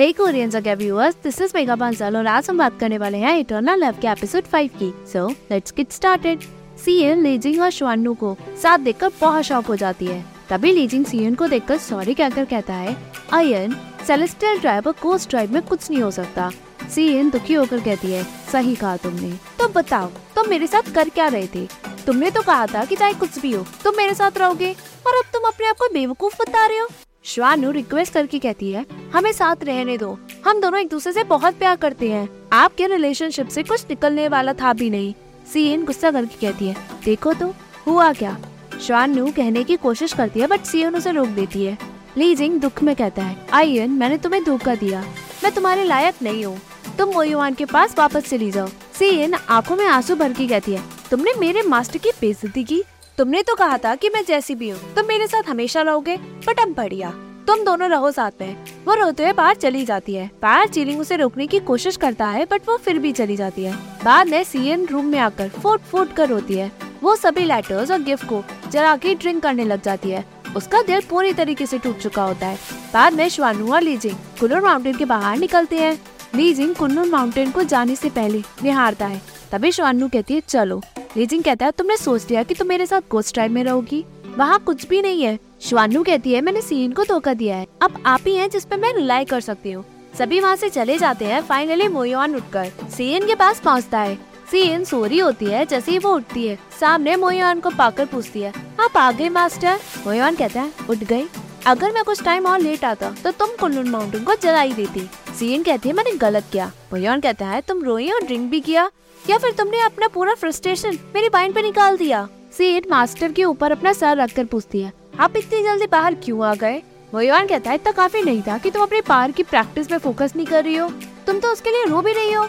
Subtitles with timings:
[0.00, 3.36] हे Korean जगह viewers this is Megha Bansal और आज हम बात करने वाले हैं
[3.38, 6.40] इटर्नल लव के एपिसोड 5 की। सो लेट्स गेट स्टार्टेड
[6.84, 11.34] सीएन लीजिंग और श्वानु को साथ देखकर बहुत शॉक हो जाती है। तभी लीजिंग सीएन
[11.34, 12.96] को देखकर सॉरी कहकर कहता है,
[13.32, 13.76] अयन
[14.06, 16.50] सेलेस्टियल ड्राइवर कोस्ट ड्राइव में कुछ नहीं हो सकता।
[16.94, 21.28] सीएन दुखी होकर कहती है, सही कहा तुमने। तो बताओ, तुम मेरे साथ कर क्या
[21.28, 21.66] रहे थे?
[22.06, 24.72] तुमने तो कहा था कि चाहे कुछ भी हो, तुम मेरे साथ रहोगे।
[25.06, 26.88] और अब तुम अपने आप को बेवकूफ़ बता रहे हो।
[27.24, 31.54] श्वानु रिक्वेस्ट करके कहती है, हमें साथ रहने दो। हम दोनों एक दूसरे से बहुत
[31.54, 35.12] प्यार करते हैं। आपके रिलेशनशिप से कुछ निकलने वाला था भी नहीं।
[35.52, 37.52] सीएन गुस्सा करके कहती है, देखो तो
[37.86, 38.36] हुआ क्या?
[38.82, 41.78] श्वानु कहने की कोशिश करती है बट सीएन उसे रोक देती है।
[42.16, 45.04] लीजिंग दुख में कहता है आयन मैंने तुम्हें धोखा दिया।
[45.44, 46.60] मैं तुम्हारे लायक नहीं हूँ।
[46.98, 50.82] तुम मोयुआन के पास वापस चली जाओ। सीएन आँखों में आँसू भर के कहती है,
[51.10, 52.82] तुमने मेरे मास्टर की बेइज्जती की।
[53.18, 56.60] तुमने तो कहा था कि मैं जैसी भी हूँ। तुम मेरे साथ हमेशा रहोगे बट
[56.60, 57.10] अब बढ़िया।
[57.46, 61.16] तुम दोनों रहो साथ में। वो रोते हुए बाहर चली जाती है। बाहर चीलिंग उसे
[61.16, 63.74] रोकने की कोशिश करता है बट वो फिर भी चली जाती है।
[64.04, 66.70] बाद में सीएन रूम में आकर फुट फुट कर रोती है।
[67.02, 70.24] वो सभी लेटर्स और गिफ्ट को जला के ड्रिंक करने लग जाती है।
[70.56, 72.58] उसका दिल पूरी तरीके से टूट चुका होता है।
[72.94, 75.98] बाद में श्वानु और लीजिंग कुल्लू माउंटेन के बाहर निकलते हैं।
[76.34, 79.20] लीजिंग कुन्नूर माउंटेन को जाने से पहले निहारता है।
[79.52, 80.82] तभी श्वानु कहती है, चलो।
[81.16, 84.04] लीजिंग कहता है, तुमने सोच लिया कि तुम मेरे साथ गोस्ट टाइम में रहोगी?
[84.36, 88.02] वहाँ कुछ भी नहीं है। श्वानु कहती है, मैंने सीन को धोखा दिया है। अब
[88.06, 89.84] आप ही हैं जिस पे मैं रिलाई कर सकती हूँ।
[90.18, 94.14] सभी वहाँ से चले जाते हैं। फाइनली मोयान उठकर सीएन के पास पहुँचता है।
[94.50, 98.52] सीएन सोरी होती है, जैसे ही वो उठती है। सामने मोयान को पाकर पूछती है,
[98.80, 101.26] आप आ गए मास्टर मोयान कहता है, उठ गई।
[101.66, 105.08] अगर मैं कुछ टाइम और लेट आता तो तुम कुल्लू माउंटेन को जला ही देती।
[105.38, 108.90] सीएन कहती है, मैंने गलत किया। मोयान कहता है, तुम रोई और ड्रिंक भी किया?
[109.20, 112.28] या फिर तुमने अपना पूरा फ्रस्ट्रेशन मेरी बाइंड पे निकाल दिया?
[112.52, 116.54] सीट मास्टर के ऊपर अपना सर रखकर पूछती है, आप इतनी जल्दी बाहर क्यों आ
[116.54, 116.82] गए?
[117.14, 120.32] मोयान कहता है, इतना काफ़ी नहीं था कि तुम अपने पार की प्रैक्टिस में फोकस
[120.36, 120.88] नहीं कर रही हो।
[121.26, 122.46] तुम तो उसके लिए रो भी रही हो।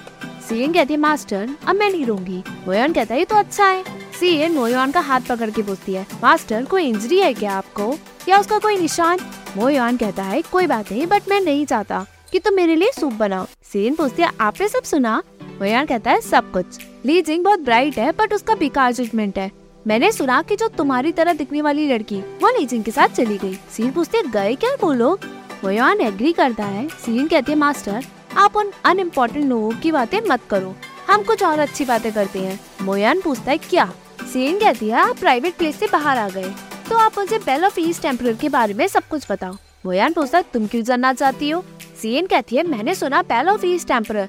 [0.49, 3.83] सीएन कहती है, मास्टर, अब मैं नहीं रोंगी मोयान कहता है, ये तो अच्छा है।
[4.19, 7.93] सीएन मोयान का हाथ पकड़ के पूछती है, मास्टर, कोई इंजरी है क्या आपको?
[8.29, 9.19] या उसका कोई निशान?
[9.57, 13.13] मोयान कहता है, कोई बात नहीं, बट मैं नहीं चाहता। कि तुम मेरे लिए सूप
[13.13, 15.23] बनाओ। सीएन पूछती है, आपने सब सुना?
[15.43, 16.65] मोयान कहता है, सब कुछ।
[17.05, 19.51] ली जिंग बहुत ब्राइट है बट उसका बेकार जजमेंट है।
[19.87, 23.53] मैंने सुना कि जो तुम्हारी तरह दिखने वाली लड़की, वो लीजिंग के साथ चली गई।
[23.53, 25.19] सीन पूछते गए क्या वो लोग?
[25.63, 28.05] मोयान एग्री करता है। सीन कहती है, मास्टर,
[28.37, 30.75] आप उन अनइम्पोर्टेंट लोगों की बातें मत करो।
[31.09, 33.93] हम कुछ और अच्छी बातें करते हैं। मोयान पूछता है, क्या?
[34.33, 36.53] सीन कहती है, आप प्राइवेट प्लेस से बाहर आ गए।
[36.89, 39.53] तो आप मुझे बेल ऑफ़ ईस्ट टेम्पर के बारे में सब कुछ बताओ।
[39.85, 41.65] मोयान पूछता है, तुम क्यों जानना चाहती हो?
[42.01, 44.27] सीन कहती है, मैंने सुना बेल ऑफ़ ईस्ट टेम्पर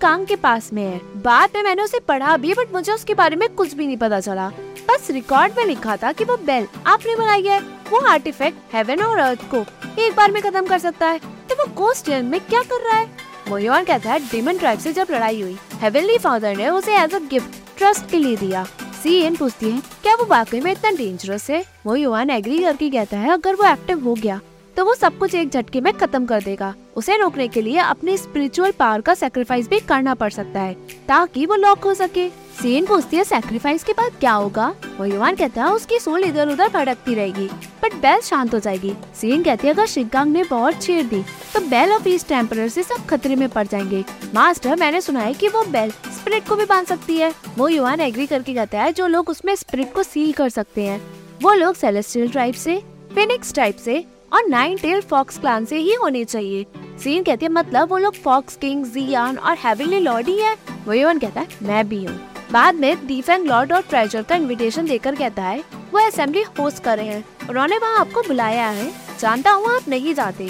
[0.00, 3.36] कांग के पास में है। बाद में मैंने उसे पढ़ा भी बट मुझे उसके बारे
[3.36, 4.48] में कुछ भी नहीं पता चला।
[4.88, 7.58] बस रिकॉर्ड में लिखा था कि वो बेल आपने बनाई है।
[7.90, 9.64] वो आर्टिफैक्ट हेवन और अर्थ को
[10.02, 13.08] एक बार में खत्म कर सकता है। तो वो कोस्ट में क्या कर रहा है?
[13.48, 17.18] मोयोन कहता है डेमन ट्राइब से जब लड़ाई हुई हेवनली फादर ने उसे एज अ
[17.30, 18.64] गिफ्ट ट्रस्ट के लिए दिया।
[19.02, 21.64] सी एन पूछती है, क्या वो वाकई में इतना डेंजरस है?
[21.86, 24.40] मोयुआन एग्री करके कहता है, अगर वो एक्टिव हो गया
[24.76, 28.16] तो वो सब कुछ एक झटके में खत्म कर देगा। उसे रोकने के लिए अपने
[28.16, 30.74] स्पिरिचुअल पावर का सेक्रीफाइस भी करना पड़ सकता है,
[31.08, 34.66] ताकि वो लॉक हो सके। सीन पूछती है सेक्रीफाइस के बाद क्या होगा?
[34.98, 37.46] वो युवान कहता है, उसकी सोल इधर उधर भड़कती रहेगी
[37.82, 41.22] बट बेल शांत हो जाएगी। सीन कहती है, अगर शिगांग ने बहुत छेड़ दी
[41.54, 44.04] तो बेल ऑफ़ ईस्ट टेम्पर से सब खतरे में पड़ जाएँगे।
[44.34, 48.00] मास्टर मैंने सुना है कि वो बेल स्पिरिट को भी बाँध सकती है। वो युवान
[48.00, 51.00] एग्री करके कहता है, जो लोग उसमें स्पिरिट को सील कर सकते हैं,
[51.42, 52.82] वो लोग सेलेस्टियल ट्राइब से
[53.14, 56.66] फिनिक्स टाइप से और नाइन टेल फॉक्स क्लान से ही होने चाहिए।
[57.04, 61.18] सीन कहती है मतलब वो लोग फॉक्स किंग जियान और हेविली लॉर्ड ही है। वो
[61.18, 62.20] कहता है, मैं भी हूँ।
[62.52, 66.96] बाद में डिफेंग लॉर्ड और ट्रेजर का इनविटेशन देकर कहता है, वो असेंबली होस्ट कर
[66.96, 70.44] रहे हैं। उन्होंने वहाँ आपको बुलाया है। जानता हूँ आप नहीं जाते।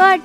[0.00, 0.20] बट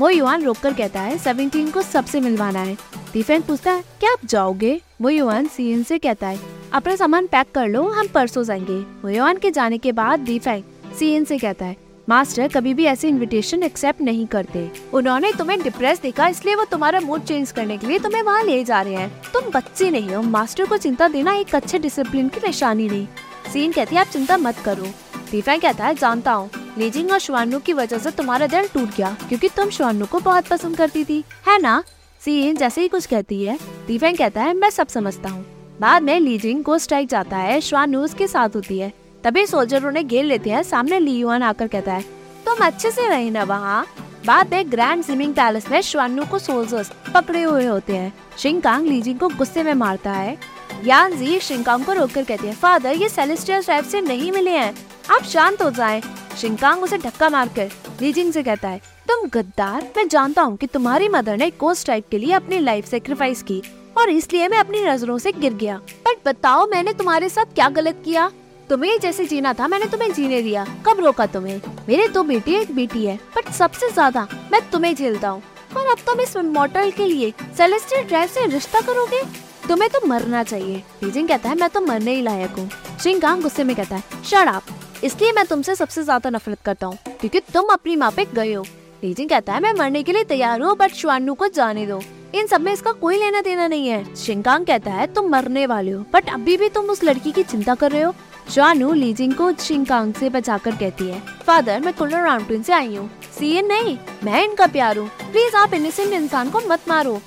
[0.00, 2.76] वो युवान रोक कर कहता है सेवनटीन को सबसे मिलवाना है।
[3.12, 4.80] डिफेंग पूछता है, क्या आप जाओगे?
[5.02, 6.40] वो युवान सीएन से कहता है,
[6.72, 10.62] अपना सामान पैक कर लो, हम परसों जाएँगे। वो युवान के जाने के बाद डिफेंग
[10.98, 16.00] सीएन से कहता है मास्टर कभी भी ऐसे इनविटेशन एक्सेप्ट नहीं करते। उन्होंने तुम्हें डिप्रेस
[16.00, 19.22] देखा, इसलिए वो तुम्हारा मूड चेंज करने के लिए तुम्हें वहाँ ले जा रहे हैं।
[19.32, 23.06] तुम बच्चे नहीं हो। मास्टर को चिंता देना एक अच्छे डिसिप्लिन की निशानी नहीं।
[23.52, 24.86] सीन कहती है, आप चिंता मत करो।
[25.30, 29.16] दीफा कहता है, जानता हूँ। लीजिंग और श्वानु की वजह से तुम्हारा दिल टूट गया,
[29.28, 31.82] क्योंकि तुम श्वानु को बहुत पसंद करती थी। है ना?
[32.20, 35.44] सीन जैसे ही कुछ कहती है दीफा कहता है, मैं सब समझता हूँ।
[35.80, 40.06] बाद में लीजिंग को स्ट्राइक जाता है। श्वानु उसके साथ होती है। तभी सोल्जर उन्हें
[40.06, 42.02] घेर लेते हैं। सामने लियुआन आकर कहता है,
[42.46, 43.86] तुम अच्छे से रहे ना वहाँ?
[44.26, 49.18] बाद में ग्रैंड स्विमिंग पैलेस में श्वानु को सोल्जर्स पकड़े हुए होते हैं। शिंकांग लीजिंग
[49.18, 50.36] को गुस्से में मारता है।
[50.84, 54.72] यान जी शिंकांग को रोककर कहती है, फादर, ये सेलेस्टियल ट्राइब से नहीं मिले हैं।
[55.10, 56.00] आप शांत हो जाएँ।
[56.36, 57.70] शिंकांग उसे धक्का मारकर
[58.02, 62.08] लीजिंग से कहता है, तुम गद्दार, मैं जानता हूँ कि तुम्हारी मदर ने कोस्ट स्ट्राइक
[62.10, 63.62] के लिए अपनी लाइफ सेक्रीफाइस की
[63.98, 68.02] और इसलिए मैं अपनी नज़रों से गिर गया। बट बताओ मैंने तुम्हारे साथ क्या गलत
[68.04, 68.30] किया?
[68.70, 71.60] तुम्हें जैसे जीना था, मैंने तुम्हें जीने दिया। कब रोका तुम्हें?
[71.88, 75.42] मेरे दो बेटे एक बेटी है बट सबसे ज़्यादा मैं तुम्हें झेलता हूँ।
[75.76, 79.22] और अब तुम इस मॉडल के लिए सेलेस्टियल ड्राइव से रिश्ता करोगे?
[79.68, 82.68] तुम्हें तो मरना चाहिए। बीजिंग कहता है, मैं तो मरने ही लायक हूँ।
[83.02, 84.62] शिंगांग गुस्से में कहता है अप
[85.04, 88.62] इसलिए मैं तुमसे सबसे ज़्यादा नफरत करता हूँ, क्योंकि तुम अपनी माँ पे गए हो।
[89.02, 92.00] बीजिंग कहता है, मैं मरने के लिए तैयार हूँ बट शुआनू को जाने दो।
[92.34, 95.90] इन सब में इसका कोई लेना देना नहीं है। शिंकांग कहता है, तुम मरने वाले
[95.90, 98.14] हो बट अभी भी तुम उस लड़की की चिंता कर रहे हो?
[98.48, 103.08] शुआनू लीजिंग को शिंकांग से बचाकर कहती है, फादर, मैं कुल्लर राउंटिन से आई हूँ।
[103.38, 107.20] सीएन नहीं, मैं इनका प्यार हूँ। प्लीज़ आप इनोसेंट इंसान को मत मारो।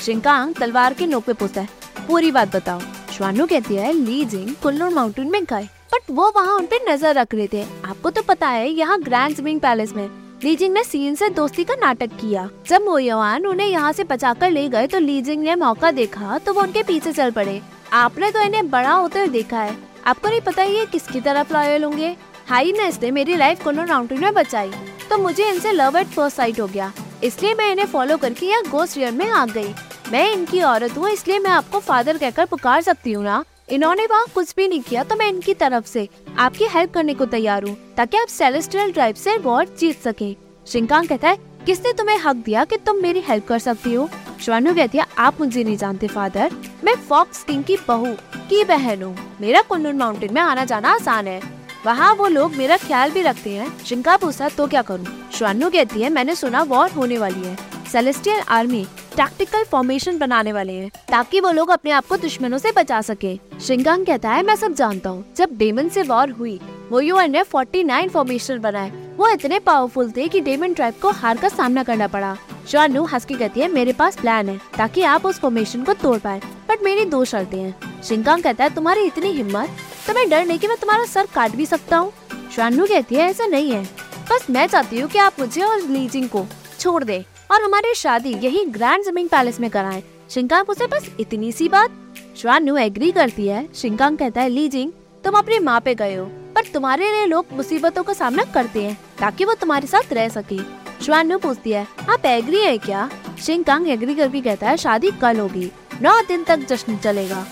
[0.00, 2.80] शिंकांग तलवार के नोक पे पूछता है। पूरी बात बताओ।
[3.12, 7.34] श्वानु कहती है लीजिंग कुल्लू माउंटेन में गए बट वो वहाँ उन पे नज़र रख
[7.34, 10.08] रहे थे। आपको तो पता है, यहाँ ग्रैंड स्विमिंग पैलेस में
[10.44, 14.68] लीजिंग ने सीन से दोस्ती का नाटक किया। जब मोयवान उन्हें यहाँ से बचाकर ले
[14.68, 17.60] गए तो लीजिंग ने मौका देखा तो वो उनके पीछे चल पड़े।
[17.94, 21.84] आपने तो इन्हें बड़ा होते हुए देखा है। आपको नहीं पता ये किसकी तरफ़ लॉयल
[21.84, 22.16] होंगे?
[22.48, 24.70] हाईनेस ने मेरी लाइफ कोनो राउंड में बचाई
[25.10, 26.92] तो मुझे इनसे लव एट फ़र्स्ट साइट हो गया।
[27.24, 29.74] इसलिए मैं इन्हें फॉलो करके यहाँ गोस्ट रियर में आ गई।
[30.12, 34.26] मैं इनकी औरत हूँ, इसलिए मैं आपको फादर कहकर पुकार सकती हूँ ना। इन्होंने वहाँ
[34.34, 36.08] कुछ भी नहीं किया तो मैं इनकी तरफ़ से
[36.38, 40.32] आपकी हेल्प करने को तैयार हूँ, ताकि आप सेलेस्ट्रियल ड्राइव से वॉर जीत सके।
[40.66, 44.08] श्रीकांत कहता है, किसने तुम्हें हक दिया कि तुम मेरी हेल्प कर सकती हो?
[44.50, 46.50] कहती है आप मुझे नहीं जानते, फादर।
[46.84, 48.06] मैं फॉक्स किंग की बहू,
[48.36, 51.40] की बहन हूँ। मेरा कुंडन माउंटेन में आना जाना आसान है।
[51.86, 55.06] वहाँ वो लोग मेरा ख्याल भी रखते हैं। शिंका पूछा तो क्या करूँ?
[55.34, 57.56] श्वानु कहती है, मैंने सुना वॉर होने वाली है।
[57.92, 58.86] सेलेस्टियल आर्मी
[59.16, 63.60] टैक्टिकल फॉर्मेशन बनाने वाले हैं, ताकि वो लोग अपने आप को दुश्मनों से बचा सके।
[63.60, 66.60] शिंगांग कहता है, मैं सब जानता हूँ। जब डेमन से वॉर हुई,
[66.90, 71.36] वो यूएन ने 49 फॉर्मेशन बनाए। वो इतने पावरफुल थे कि डेमन ट्राइब को हार
[71.36, 72.36] का सामना करना पड़ा।
[72.68, 76.18] शानू हंस के कहती है, मेरे पास प्लान है, ताकि आप उस फॉर्मेशन को तोड़
[76.18, 79.76] पाए। बट मेरी दो शर्तें हैं। शिंगांग कहता है, तुम्हारी इतनी हिम्मत
[80.06, 82.12] तुम्हें डर नहीं कि मैं तुम्हारा सर काट भी सकता हूँ।
[82.56, 83.82] शानू कहती है, ऐसा नहीं है।
[84.30, 86.46] बस मैं चाहती हूँ कि आप मुझे और लीजिंग को
[86.80, 91.52] छोड़ दे और हमारी शादी यही ग्रैंड ज़मीन पैलेस में कराएँ। शिंकांग उसे, बस इतनी
[91.52, 91.90] सी बात?
[92.36, 94.92] श्वानु एग्री करती है। शिंकांग कहता है, लीजिंग,
[95.24, 96.24] तुम अपनी माँ पे गए हो,
[96.54, 100.83] पर तुम्हारे लिए लोग मुसीबतों का सामना करते हैं, ताकि वो तुम्हारे साथ रह सके।
[101.02, 103.08] श्वानु पूछती है, आप एग्री है क्या?
[103.42, 105.70] शिंकांग एग्री करके कहता है, शादी कल होगी।
[106.02, 107.44] नौ दिन तक जश्न चलेगा।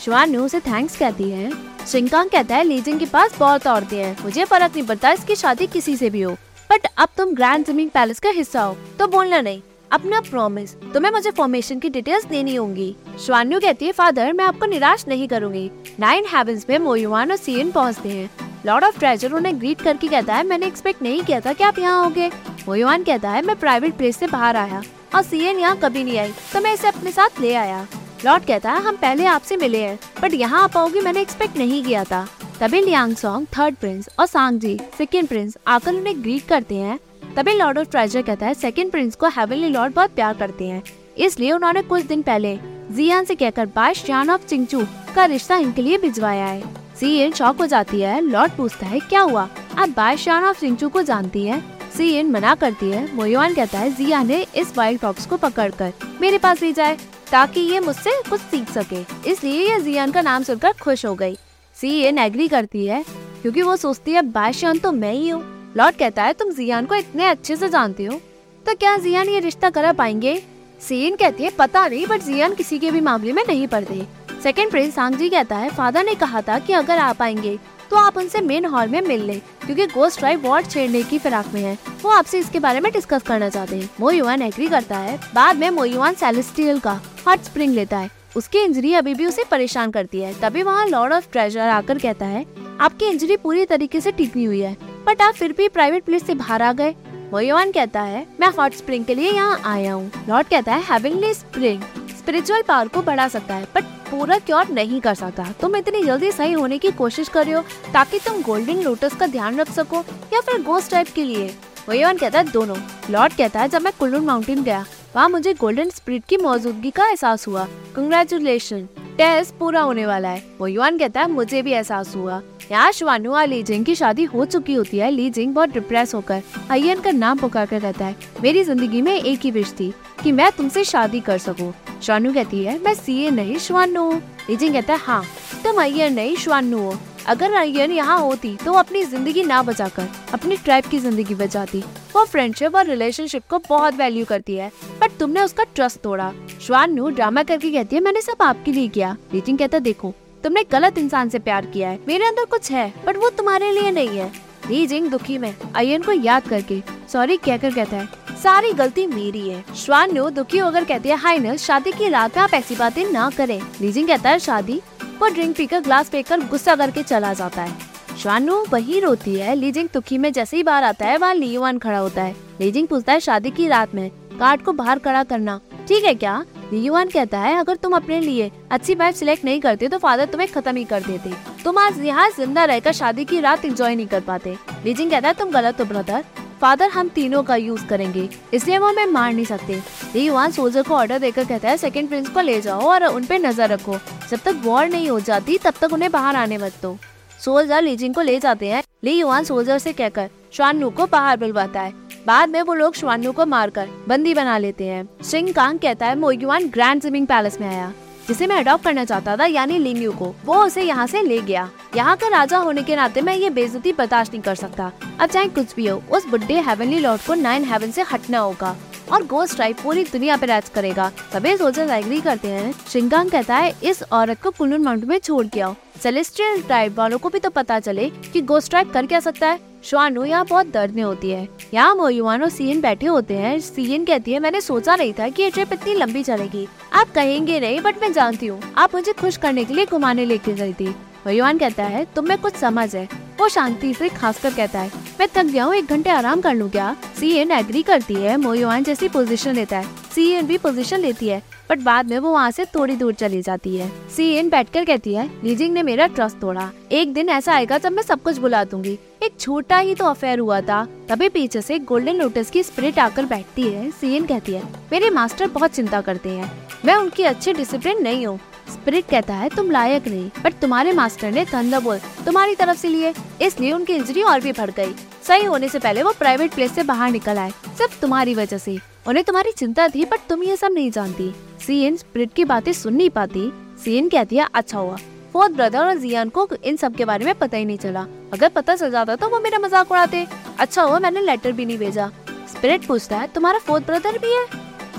[0.00, 1.50] श्वानु उसे थैंक्स कहती है।
[1.86, 5.66] शिंकांग कहता है, लीजिंग के पास बहुत औरतें हैं। मुझे फ़र्क नहीं पड़ता इसकी शादी
[5.66, 6.32] किसी से भी हो।
[6.70, 9.60] बट अब तुम ग्रैंड स्विमिंग पैलेस का हिस्सा हो तो बोलना नहीं।
[9.92, 12.94] अपना प्रॉमिस तुम्हें मुझे फॉर्मेशन की डिटेल्स देनी होंगी।
[13.24, 15.70] श्वान्यू कहती है फादर मैं आपको निराश नहीं करूँगी।
[16.00, 18.30] नाइन हेवंस में मोयुआन और सीएन पहुँचते हैं।
[18.66, 21.78] लॉर्ड ऑफ़ ट्रेजर उन्हें ग्रीट करके कहता है, मैंने एक्सपेक्ट नहीं किया था कि आप
[21.78, 22.30] यहाँ होगे।
[22.66, 24.82] मोयुआन कहता है, मैं प्राइवेट प्लेस से बाहर आया
[25.14, 27.86] और सीएन यहाँ कभी नहीं आई तो मैं इसे अपने साथ ले आया।
[28.24, 31.82] लॉर्ड कहता है, हम पहले आपसे मिले हैं बट यहाँ आ आओगे मैंने एक्सपेक्ट नहीं
[31.84, 32.26] किया था।
[32.60, 36.98] तभी लियांग सॉन्ग थर्ड प्रिंस और सांग जी सेकेंड प्रिंस आकर उन्हें ग्रीट करते हैं।
[37.36, 40.82] तभी लॉर्ड ऑफ़ ट्रेजर कहता है सेकेंड प्रिंस को हेवनली लॉर्ड बहुत प्यार करते हैं।
[41.18, 42.58] इसलिए उन्होंने कुछ दिन पहले
[42.90, 44.84] जियान से कहकर बाईस शान ऑफ़ चिंगचू
[45.14, 46.62] का रिश्ता इनके लिए भिजवाया है।
[47.00, 49.48] सीएन शॉक हो जाती है। लॉर्ड पूछता है, क्या हुआ?
[49.78, 51.62] आप बाईस शान ऑफ़ चिंगचू को जानती है?
[51.90, 56.38] सीएन मना करती है मोयुआन कहता है, जिया ने इस वाइल्ड फॉक्स को पकड़कर मेरे
[56.38, 56.96] पास ले जाए,
[57.30, 61.36] ताकि ये मुझसे कुछ सीख सके। इसलिए ये जियान का नाम सुनकर खुश हो गई।
[61.76, 63.04] सी एन एग्री करती है,
[63.42, 65.42] क्योंकि वो सोचती है बादशाह तो मैं ही हूँ।
[65.76, 68.20] लॉर्ड कहता है, तुम जियान को इतने अच्छे से जानती हो
[68.66, 70.42] तो क्या जियान ये रिश्ता करा पाएँगे?
[70.80, 74.06] सीन कहती है, पता नहीं बट जियान किसी के भी मामले में नहीं पड़ते
[74.42, 77.58] सेकंड प्रिंस सांगजी कहता है, फादर ने कहा था कि अगर आप आएँगे
[77.90, 81.46] तो आप उनसे मेन हॉल में मिल ले, क्योंकि गोस्ट ड्राइव वार्ड छेड़ने की फिराक
[81.54, 85.18] में है। वो आपसे इसके बारे में डिस्कस करना चाहते हैं। मोयुआन एग्री करता है।
[85.34, 89.90] बाद में मोयुआन सेलेस्टियल का हॉट स्प्रिंग लेता है। उसकी इंजरी अभी भी उसे परेशान
[89.90, 92.44] करती है। तभी वहाँ लॉर्ड ऑफ़ ट्रेजर आकर कहता है,
[92.80, 96.26] आपकी इंजरी पूरी तरीके से ठीक नहीं हुई है बट आप फिर भी प्राइवेट प्लेस
[96.26, 96.94] से बाहर आ गए।
[97.32, 101.82] मोयोवान कहता है, मैं हॉट स्प्रिंग के लिए यहाँ आया हूँ। लॉर्ड कहता है स्प्रिंग
[102.10, 106.30] स्पिरिचुअल पावर को बढ़ा सकता है बट पूरा क्योर नहीं कर सकता। तुम इतनी जल्दी
[106.32, 107.62] सही होने की कोशिश कर रहे हो
[107.92, 111.48] ताकि तुम गोल्डन लोटस का ध्यान रख सको या फिर गोस्ट टाइप के लिए।
[111.88, 112.76] मोयोवान कहता है, दोनों।
[113.10, 114.84] लॉर्ड कहता है, जब मैं कुल्लू माउंटेन गया,
[115.16, 117.64] वहाँ मुझे गोल्डन स्प्रिट की मौजूदगी का एहसास हुआ।
[117.96, 122.40] कंग्रेचुलेशन टेस्ट पूरा होने वाला है। वो युवान कहता है, मुझे भी एहसास हुआ।
[122.70, 127.00] यहाँ शिवानु और लीजिंग की शादी हो चुकी होती है। लीजिंग बहुत डिप्रेस होकर अयन
[127.00, 130.50] का नाम पुकार कर कहता है, मेरी ज़िंदगी में एक ही विश थी कि मैं
[130.52, 135.00] तुमसे शादी कर सकूँ। शानू कहती है, मैं सीए नहीं, श्वानु। हूँ लीजिंग कहता है
[135.00, 135.24] हाँ
[135.64, 136.98] तुम अयन नहीं, श्वानु हो।
[137.30, 141.82] अगर अयन यहाँ होती तो वो अपनी ज़िंदगी ना बचाकर, अपनी ट्राइब की ज़िंदगी बचाती।
[142.14, 144.70] वो फ्रेंडशिप और रिलेशनशिप को बहुत वैल्यू करती है।
[145.00, 146.32] बट तुमने उसका ट्रस्ट तोड़ा।
[146.62, 150.12] श्वान ड्रामा करके कहती है, मैंने सब आपके लिए किया। लीजिंग कहता, देखो,
[150.44, 153.90] तुमने गलत इंसान से प्यार किया है। मेरे अंदर कुछ है बट वो तुम्हारे लिए
[153.92, 154.32] नहीं है।
[154.68, 156.82] लीजिंग दुखी में अयन को याद करके
[157.12, 158.06] सॉरी कहकर कहता है,
[158.42, 162.54] सारी गलती मेरी है। श्वान दुखी होकर कहती है हाई शादी की रात में आप
[162.54, 164.80] ऐसी बातें ना करें। लीजिंग कहता है, शादी?
[165.20, 169.88] वो ड्रिंक पीकर ग्लास फेंककर गुस्सा करके चला जाता है। श्वानु वही रोती है, लीजिंग
[169.88, 173.20] तुखी में जैसे ही बाहर आता है, वहाँ लियोवान खड़ा होता है। लीजिंग पूछता है,
[173.20, 176.44] शादी की रात में कार्ड को बाहर खड़ा करना ठीक है क्या?
[176.72, 180.50] लियुआन कहता है, अगर तुम अपने लिए अच्छी वाइफ सिलेक्ट नहीं करते तो फादर तुम्हें
[180.52, 181.32] खत्म ही कर देते।
[181.64, 185.34] तुम आज यहाँ ज़िंदा रहकर शादी की रात एंजॉय नहीं कर पाते। लीजिंग कहता है,
[185.34, 186.24] तुम गलत हो ब्रदर
[186.60, 189.80] फादर, हम तीनों का यूज़ करेंगे। इसलिए वो हमें मार नहीं सकते।
[190.16, 193.38] युवान सोल्जर को ऑर्डर देकर कहता है सेकंड प्रिंस को ले जाओ और उन पे
[193.38, 193.96] नज़र रखो।
[194.30, 196.96] जब तक वॉर नहीं हो जाती, तब तक उन्हें बाहर आने मत दो।
[197.40, 201.80] सोल्जर लीजिंग को ले जाते हैं। ली युवान सोल्जर से कहकर श्वानु को बाहर बुलवाता
[201.80, 201.92] है।
[202.26, 206.18] बाद में वो लोग श्वानु को मारकर बंदी बना लेते हैं। सिंह कांग कहता है
[206.18, 207.92] मोयुआन ग्रैंड स्विमिंग पैलेस में आया।
[208.30, 211.68] जिसे मैं अडॉप्ट करना चाहता था, यानी लिंगयू को, वो उसे यहाँ से ले गया।
[211.96, 215.48] यहाँ का राजा होने के नाते मैं ये बेजती बर्दाश्त नहीं कर सकता। अब चाहे
[215.48, 218.74] कुछ भी हो, उस बुढ़े हेवनली लॉर्ड को नाइन हेवन से हटना होगा,
[219.12, 223.56] और गोस्ट ट्राइब पूरी दुनिया पे राज करेगा। सभी सोल्जर्स एग्री करते हैं। शिंगांग कहता
[223.56, 227.38] है, इस औरत को कुलून माउंट में छोड़ के आओ। सेलेस्टियल ट्राइब वालों को भी
[227.38, 231.02] तो पता चले कि गोस्ट ट्राइब कर क्या सकता है। श्वानु यहाँ बहुत दर्द में
[231.02, 235.12] होती है। यहाँ मोयुआन और सीएन बैठे होते हैं। सीएन कहती है, मैंने सोचा नहीं
[235.12, 238.94] था कि ये ट्रिप इतनी लंबी चलेगी। आप कहेंगे नहीं, बट मैं जानती हूँ। आप
[238.94, 240.94] मुझे खुश करने के लिए घुमाने लेके गई थी।
[241.26, 243.08] मोयुआन कहता है तुम्हें कुछ समझ है।
[243.40, 246.68] वो शांति से खासकर कहता है, मैं थक गया हूँ, एक घंटे आराम कर लूँ
[246.70, 246.94] क्या?
[247.18, 251.28] सी एन एग्री करती है मोयुआन जैसी पोजीशन लेता है। सी एन भी पोजीशन लेती
[251.28, 254.84] है बट बाद में वो वहाँ से थोड़ी दूर चली जाती है। सी एन बैठकर
[254.84, 258.38] कहती है, लीजिंग ने मेरा ट्रस्ट तोड़ा। एक दिन ऐसा आएगा जब मैं सब कुछ
[258.38, 262.62] बुला दूँगी। एक छोटा ही तो अफेयर हुआ था। तभी पीछे से गोल्डन लोटस की
[262.62, 264.62] स्प्रिट आकर बैठती है। सी एन कहती है,
[264.92, 266.52] मेरे मास्टर बहुत चिंता करते हैं।
[266.84, 268.38] मैं उनकी अच्छी डिसिप्लिन नहीं हूँ।
[268.70, 273.12] स्पिरिट कहता है, तुम लायक नहीं बट तुम्हारे मास्टर ने थंडरबोल तुम्हारी तरफ़ से लिए।
[273.42, 276.82] इसलिए उनकी इंजरी और भी बढ़ गई। सही होने से पहले वो प्राइवेट प्लेस से
[276.84, 280.72] बाहर निकल आए, सिर्फ़ तुम्हारी वजह से। उन्हें तुम्हारी चिंता थी बट तुम ये सब
[280.72, 281.32] नहीं जानती।
[281.66, 283.50] सीएन स्पिरिट की बातें सुन नहीं पाती।
[283.84, 284.96] सीएन कहती है अच्छा हुआ।
[285.32, 288.48] फोर्थ ब्रदर और जियान को इन सब के बारे में पता ही नहीं चला। अगर
[288.48, 290.26] पता चल जाता तो वो मेरा मज़ाक उड़ाते।
[290.58, 292.10] अच्छा हुआ, मैंने लेटर भी नहीं भेजा।
[292.50, 294.44] स्पिरिट पूछता है, तुम्हारा फोर्थ ब्रदर भी है?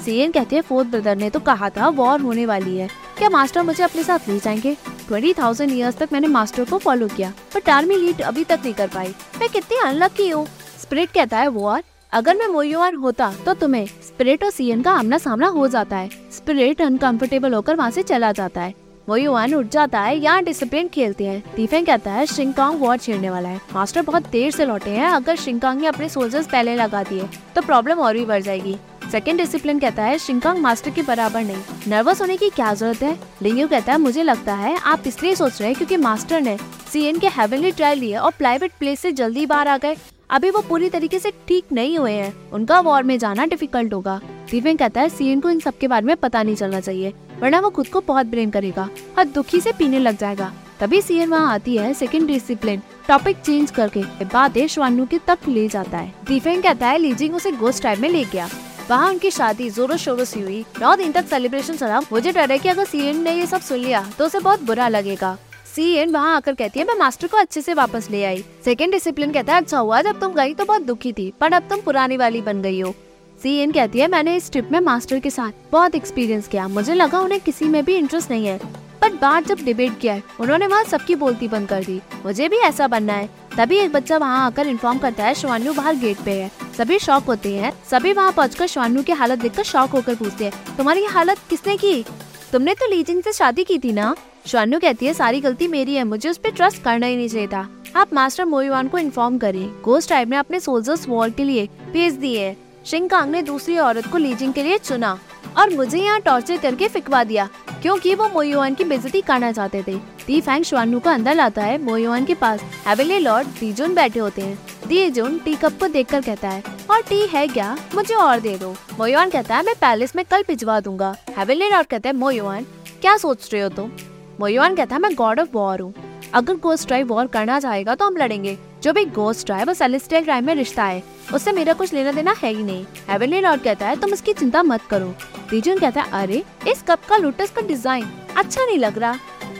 [0.05, 2.87] सीएन कहती है फोर्थ ब्रदर ने तो कहा था वॉर होने वाली है।
[3.21, 4.73] क्या मास्टर मुझे अपने साथ ले जाएँगे?
[5.07, 8.73] ट्वेंटी थाउज़ेंड ईयर्स तक मैंने मास्टर को फॉलो किया बट आर्मी लीड अभी तक नहीं
[8.73, 10.45] कर पाई। मैं कितनी अनलकी हूँ।
[10.81, 15.17] स्पिरिट कहता है वॉर अगर मैं मोयुआन होता तो तुम्हें स्प्रिट और सीएन का आमना
[15.19, 18.73] सामना हो जाता है। स्प्रिट अनकंफर्टेबल होकर वहाँ से चला जाता है।
[19.09, 23.49] मोयुआन उठ जाता है, यहाँ डिसिप्लिन खेलते हैं। टीफेंग कहता है शिंकांग वॉर छेड़ने वाला
[23.49, 27.29] है। मास्टर बहुत देर से लौटे हैं, अगर शिंकांग ने अपने सोल्जर्स पहले लगा दिए
[27.55, 28.77] तो प्रॉब्लम और भी बढ़ जाएगी।
[29.12, 33.18] सेकेंड डिसिप्लिन कहता है, शिंकांग मास्टर के बराबर नहीं। नर्वस होने की क्या ज़रूरत है?
[33.41, 36.58] लिंगयू कहता है, मुझे लगता है, आप इसलिए सोच रहे हैं क्योंकि मास्टर ने
[36.91, 39.98] सीएन के हेवनली ट्रायल लिए और प्राइवेट प्लेस से जल्दी बाहर आ गए।
[40.30, 44.20] अभी वो पूरी तरीके से ठीक नहीं हुए हैं। उनका वॉर में जाना डिफ़िकल्ट होगा।
[44.51, 47.60] दिव्यंग कहता है सीएन को इन सब के बारे में पता नहीं चलना चाहिए, वरना
[47.60, 51.53] वो खुद को बहुत ब्रेम करेगा और दुखी से पीने लग जाएगा। तभी सीएन वहाँ
[51.53, 56.63] आती है सेकंड डिसिप्लिन टॉपिक चेंज करके बाद श्वानु के तक ले जाता है। दिव्यंग
[56.63, 58.50] कहता है, लीजिंग उसे गोस्ट टाइप में ले गया।
[58.91, 62.57] वहाँ उनकी शादी जोरों शोरों से हुई। नौ दिन तक सेलिब्रेशन चला। मुझे डर है
[62.57, 65.38] की अगर सीएन ने ये सब सुन लिया तो उसे बहुत बुरा लगेगा।
[65.75, 68.91] सी एन वहाँ आकर कहती है, मैं मास्टर को अच्छे से वापस ले आई। सेकेंड
[68.91, 71.81] डिसिप्लिन कहता है अच्छा हुआ, जब तुम गई तो बहुत दुखी थी, पर अब तुम
[71.81, 72.93] पुरानी वाली बन गई हो।
[73.41, 76.93] सी एन कहती है, मैंने इस ट्रिप में मास्टर के साथ बहुत एक्सपीरियंस किया। मुझे
[76.93, 78.60] लगा उन्हें किसी में भी इंटरेस्ट नहीं है।
[79.01, 82.58] पर बात जब डिबेट किया है, उन्होंने वहाँ सबकी बोलती बंद कर दी। मुझे भी
[82.60, 86.31] ऐसा बनना है। तभी एक बच्चा वहाँ आकर इन्फॉर्म करता है शिवानु बाहर गेट पे
[86.31, 90.46] है। सभी शॉक होते हैं। सभी वहाँ पहुँच शिवानु की हालत देखकर शॉक होकर पूछते
[90.46, 92.03] हैं, तुम्हारी हालत किसने की?
[92.51, 94.15] तुमने तो लीजिंग से शादी की थी ना?
[94.46, 97.48] शिवानु कहती है, सारी गलती मेरी है। मुझे उस पर ट्रस्ट करना ही नहीं चाहिए
[97.48, 101.67] था। आप मास्टर मोयुआन को इन्फॉर्म करें। गोस्ट टाइप ने अपने सोल्जर्स वॉर के लिए
[101.91, 102.55] भेज दिए।
[102.86, 105.17] शिंकांग ने दूसरी औरत को लीजिंग के लिए चुना।
[105.58, 107.50] और मुझे यहाँ टॉर्चर करके फिकवा दिया,
[107.81, 109.96] क्योंकि वो मोयुआन की बेजती करना चाहते थे।
[110.27, 114.41] दी फैंग श्वानु को अंदर लाता है, मोयुआन के पास हेवेली लॉर्ड दीजुन बैठे होते
[114.41, 117.75] हैं। दीजुन टी कप को देखकर कहता है, और टी है क्या?
[117.96, 121.88] मुझे और दे दो। मोयुआन कहता है, मैं पैलेस में कल भिजवा दूँगा। हेवेली लॉर्ड
[121.88, 122.65] कहता है, मोयुआन,
[123.01, 123.91] क्या सोच रहे हो तुम?
[124.39, 125.93] मोयुआन कहता है, मैं गॉड ऑफ़ वॉर हूँ।
[126.34, 130.24] अगर गोस्ट ट्राइब वॉर करना चाहेगा तो हम लड़ेंगे। जो भी गोस्ट ट्राइब और सेलेस्टियल
[130.24, 131.01] क्राइम में रिश्ता है,
[131.34, 134.63] उससे मेरा कुछ लेना देना है ही नहीं। हेवनली लॉर्ड कहता है, तुम इसकी चिंता
[134.63, 135.13] मत करो।
[135.51, 138.05] दीजुन कहता है अरे, इस कप का लोटस का डिज़ाइन
[138.38, 139.13] अच्छा नहीं लग रहा।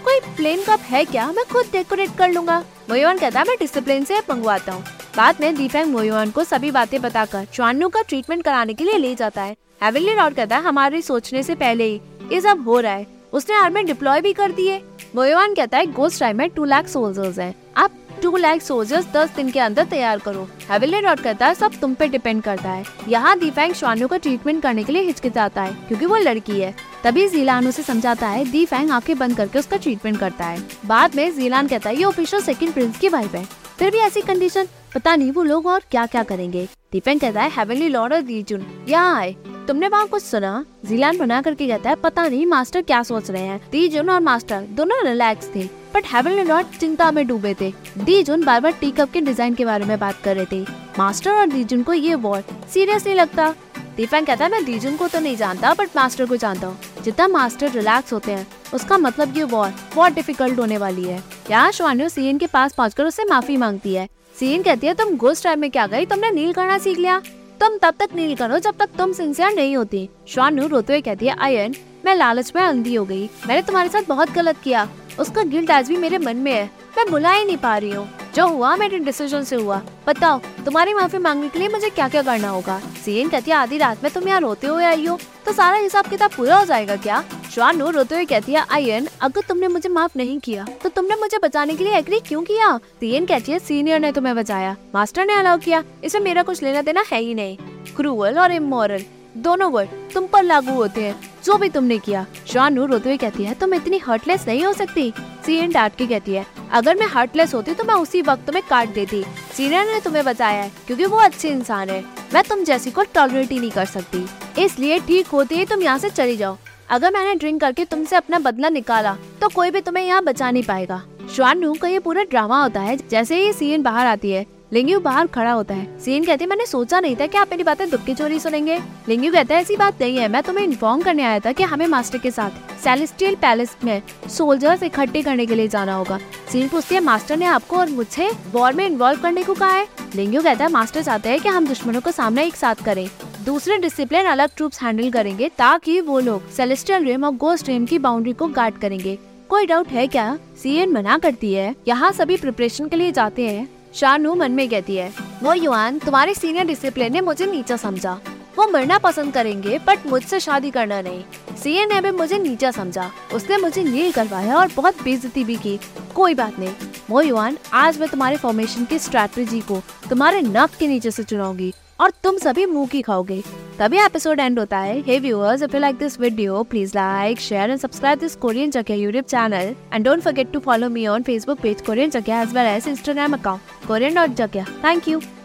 [0.04, 1.26] कोई प्लेन कप है क्या?
[1.28, 4.84] मैं खुद डेकोरेट कर लूँगा। मोयुआन कहता है मैं डिसिप्लिन से मंगवाता हूँ।
[5.18, 9.14] बाद में दीपेंग मोयुआन को सभी बातें बताकर चुआनू का ट्रीटमेंट कराने के लिए ले
[9.16, 12.94] जाता है। हेवनली लॉर्ड कहता है हमारे सोचने से पहले ही ये सब हो रहा
[12.94, 14.82] है। उसने आर्मी डिप्लॉय भी कर दिए
[15.16, 19.30] मोयुआन कहता है गोस्ट टाइम में टू लाख सोल्जर्स हैं। आप टू लाख सोल्जर्स दस
[19.36, 22.84] दिन के अंदर तैयार करो। हेवनली लॉर्ड कहता है सब तुम पे डिपेंड करता है।
[23.08, 26.74] यहाँ दीपेंग श्वानु का ट्रीटमेंट करने के लिए हिचकिचाता है, क्योंकि वो लड़की है।
[27.04, 31.34] तभी जीलान उसे समझाता है दीफेंग आँखें बंद करके उसका ट्रीटमेंट करता है। बाद में
[31.36, 33.44] जीलान कहता है, ये ऑफिशियल सेकंड प्रिंस की वाइफ है।
[33.80, 34.68] फिर भी ऐसी कंडीशन?
[34.96, 38.66] पता नहीं, वो लोग और क्या क्या करेंगे दीपेंग कहता है हेवनली लॉर्ड और दीजुन
[38.90, 39.36] यहाँ आए।
[39.68, 40.66] तुमने वहाँ कुछ सुना?
[40.86, 43.62] जीलान बना करके कहता है, पता नहीं, मास्टर क्या सोच रहे हैं?
[43.72, 46.14] दीजुन और मास्टर दोनों रिलैक्स थे। बट
[46.48, 49.98] लॉर्ड चिंता में डूबे थे। दीजुन बार बार टी कप के डिज़ाइन के बारे में
[50.00, 50.62] बात कर रहे थे।
[51.00, 52.44] मास्टर और दीजुन को ये वॉर
[52.74, 53.54] सीरियस नहीं लगता।
[53.96, 57.28] दीपेंग कहता है मैं दीजुन को तो नहीं जानता बट मास्टर को जानता हूँ। जितना
[57.28, 62.10] मास्टर रिलैक्स होते हैं, उसका मतलब ये वॉर बहुत डिफ़िकल्ट होने वाली है। यहाँ श्वानु
[62.10, 65.70] सीएन के पास पहुंचकर उससे माफ़ी मांगती है। सीएन कहती है, तुम गोस्ट टाइम में
[65.72, 66.06] क्या गई?
[66.06, 67.22] तुमने नील करना सीख लिया।
[67.62, 71.28] तुम तब तक नील करो जब तक तुम सिंसियर नहीं होती। श्वानु रोते हुए कहती
[71.28, 74.88] है आयन मैं लालच में अंधी हो गई। मैंने तुम्हारे साथ बहुत गलत किया।
[75.20, 78.08] उसका गिल्ट आज भी मेरे मन में है। मैं बुला ही नहीं पा रही हूँ।
[78.36, 82.22] जो हुआ मेरे डिसीज़न से हुआ। बताओ, तुम्हारी माफ़ी मांगने के लिए मुझे क्या क्या
[82.22, 82.80] करना होगा?
[83.06, 86.08] सीएन कहती है आधी रात में तुम यहाँ रोते हुए आई हो तो सारा हिसाब
[86.08, 87.24] किताब पूरा हो जाएगा क्या?
[87.54, 91.38] श्वानु रोते हुए कहती है आयन अगर तुमने मुझे माफ़ नहीं किया तो तुमने मुझे
[91.38, 92.78] बचाने के लिए एग्री क्यों किया?
[93.00, 96.82] सीएन कहती है सीनियर ने तुम्हें बचाया। मास्टर ने अलाउ किया। इसमें मेरा कुछ लेना
[96.82, 97.58] देना है ही नहीं।
[97.96, 99.04] क्रूअल और इमोरल
[99.36, 103.44] दोनों वर्ड तुम पर लागू होते हैं, जो भी तुमने किया। शानू रोते हुए कहती
[103.44, 105.12] है, तुम इतनी हर्टलेस नहीं हो सकती।
[105.46, 108.94] सीएन डांट के कहती है, अगर मैं हर्टलेस होती तो मैं उसी वक्त तुम्हें काट
[108.94, 109.24] देती।
[109.54, 113.52] सीनियर ने तुम्हें बचाया है, क्योंकि वो अच्छे इंसान है। मैं तुम जैसी को टॉलरेट
[113.52, 114.26] ही नहीं कर सकती।
[114.58, 116.58] इसलिए ठीक होते ही तुम यहाँ से चली जाओ।
[116.90, 120.64] अगर मैंने ड्रिंक करके तुमसे अपना बदला निकाला तो कोई भी तुम्हें यहाँ बचा नहीं
[120.64, 121.02] पाएगा।
[121.36, 125.28] श्वानू का ये पूरा ड्रामा होता है, जैसे ही सीन बाहर आती है लिंग्यू बाहर
[125.28, 128.04] खड़ा होता है। सीन कहती है, मैंने सोचा नहीं था कि आप मेरी बातें दुख
[128.04, 131.40] की चोरी सुनेंगे। लिंग्यू कहता है, ऐसी बात नहीं है। मैं तुम्हें इन्फॉर्म करने आया
[131.40, 132.50] था कि हमें मास्टर के साथ
[132.84, 136.20] सेलेस्टियल पैलेस में सोल्जर्स इकट्ठे करने के लिए जाना होगा।
[136.52, 139.88] सीन पूछती है मास्टर ने आपको और मुझे वॉर में इन्वॉल्व करने को कहा है?
[140.16, 143.10] लिंग्यू कहता है मास्टर चाहते हैं कि हम दुश्मनों का सामना एक साथ करें।
[143.46, 148.00] दूसरे डिसिप्लिन अलग ट्रूप्स हैंडल करेंगे ताकि वो लोग सेलेस्टियल रेम और गोस्ट रेम की
[148.00, 149.18] बाउंड्री को गार्ड करेंगे।
[149.50, 150.38] कोई डाउट है क्या?
[150.64, 154.96] सीएन मना करती है। यहाँ सभी प्रिपरेशन के लिए जाते हैं। शानू मन में कहती
[154.96, 158.20] है, वो युआन, तुम्हारे सीनियर डिसिप्लिन ने मुझे नीचा समझा।
[158.58, 161.24] वो मरना पसंद करेंगे बट मुझसे शादी करना नहीं।
[161.58, 165.80] सीए ने भी मुझे नीचा समझा। उसने मुझे नील करवाया और बहुत बेजती भी की।
[166.16, 166.74] कोई बात नहीं।
[167.10, 171.74] वो युवान आज मैं तुम्हारे फॉर्मेशन की स्ट्रैटेजी को तुम्हारे नक के नीचे से चुनाऊँगी
[172.00, 173.44] और तुम सभी मुँह की खाओगे।
[173.82, 177.70] तभी एपिसोड एंड होता है। Hey viewers if you like this video please like share
[177.70, 181.62] and subscribe this Korean जगह YouTube channel and don't forget to follow me on Facebook
[181.62, 185.22] page Korean जगह as well as Instagram account Korean dot जगह thank you